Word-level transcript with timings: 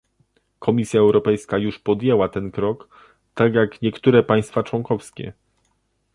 Komisja 0.59 0.99
Europejska 0.99 1.57
już 1.57 1.79
podjęła 1.79 2.29
ten 2.29 2.51
krok, 2.51 2.89
tak 3.33 3.53
jak 3.53 3.81
niektóre 3.81 4.23
państwa 4.23 4.63
członkowskie 4.63 5.33